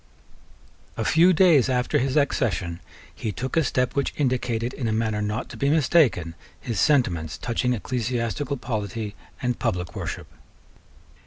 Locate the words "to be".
5.49-5.69